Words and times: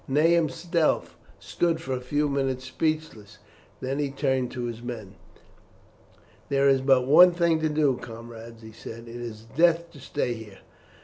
Ney 0.07 0.33
himself 0.33 1.15
stood 1.39 1.79
for 1.79 1.93
a 1.93 2.01
few 2.01 2.27
minutes 2.27 2.63
speechless, 2.65 3.37
then 3.81 3.99
he 3.99 4.09
turned 4.09 4.49
to 4.49 4.63
his 4.65 4.81
men. 4.81 5.13
"There 6.49 6.67
is 6.67 6.81
but 6.81 7.05
one 7.05 7.33
thing 7.33 7.59
to 7.59 7.69
do, 7.69 7.97
comrades," 8.01 8.63
he 8.63 8.71
said. 8.71 9.07
"It 9.07 9.17
is 9.21 9.43
death 9.55 9.91
to 9.91 9.99
stay 9.99 10.33
here. 10.33 10.57